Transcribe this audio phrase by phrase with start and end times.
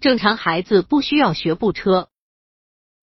[0.00, 2.08] 正常孩子不需要学步车，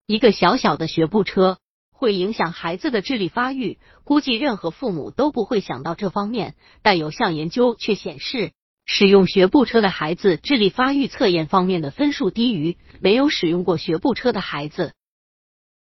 [0.08, 1.60] 一个小小的学步车
[1.92, 8.52] 会影响孩子的智力发育，估计任何父母都不会想到这方面，但有项研究却显示，
[8.84, 14.94] 使用学步车的孩子智力发育测验方面的分数低于没有使用过学步车的孩子。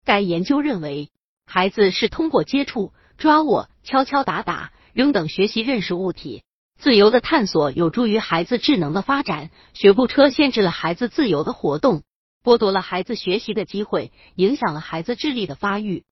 [0.05, 1.09] 该研究认为，
[1.46, 6.43] 孩子是通过接触、抓握、敲敲打打、扔等学习认识物体。
[6.80, 9.50] 自由的探索有助于孩子智能的发展。
[9.74, 12.02] 学步车限制了孩子自由的活动，
[12.43, 16.04] 剥夺了孩子学习的机会，影响了孩子智力的发育。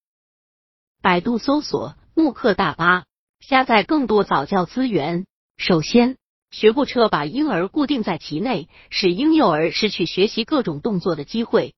[1.00, 3.04] 百度搜索慕课大巴，
[3.40, 5.24] 下载更多早教资源。
[5.56, 6.18] 首先，
[6.50, 11.74] 学步车把婴儿固定在其内，使婴幼儿失去学习各种动作的机会。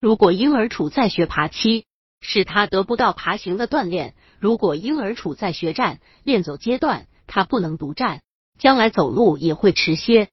[0.00, 1.84] 如果婴儿处在学爬期，
[2.22, 8.20] 使他得不到爬行的锻炼；如果婴儿处在学站、练走阶段，他不能独站，
[8.58, 10.28] 将来走路也会迟些，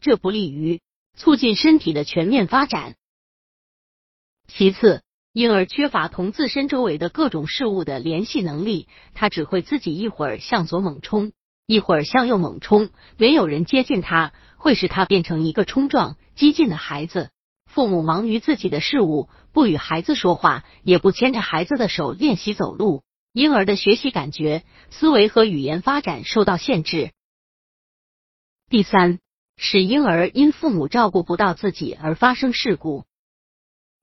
[0.00, 0.80] 这不利于
[1.16, 2.94] 促进身体的全面发展。
[4.46, 11.32] 其次，婴儿缺乏同自身周围的各种事物的联系能力，他只会自己一会儿向左猛冲，
[11.66, 17.32] 一会儿向右猛冲，没有人接近他，会使他变成一个冲撞、激进的孩子。
[17.66, 23.02] 父母忙于自己的事物，不与孩子说话，也不牵着孩子的手练习走路。
[23.32, 27.12] 婴儿的学习感觉、思维和语言发展受到限制。
[28.68, 29.18] 第三，
[29.56, 33.04] 使婴儿因父母照顾不到自己而发生事故。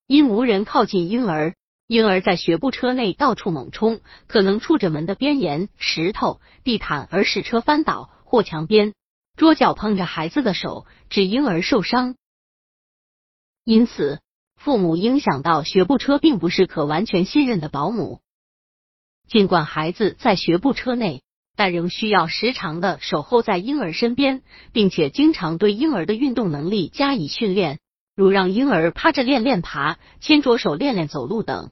[0.06, 1.54] 因无人靠近婴儿，
[1.88, 8.94] 婴儿在学步车内到处猛冲，可能触着门的边沿、石头、地毯而使车翻倒，或墙边、
[9.36, 12.14] 桌角碰着孩子的手，致婴儿受伤。
[13.64, 14.20] 因此，
[14.54, 18.20] 父母应想到学步车并不是可完全信任的保姆。
[19.28, 21.22] 尽管孩子在学步车内，
[21.56, 27.78] 但仍需要时常的守候在婴儿身边，并且经常对婴儿的运动能力加以训练，
[28.14, 31.70] 如让婴儿趴着练练爬、牵着手练练走路等。